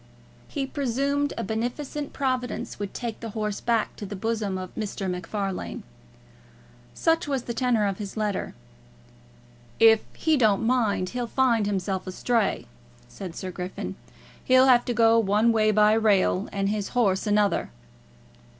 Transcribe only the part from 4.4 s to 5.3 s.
of Mr.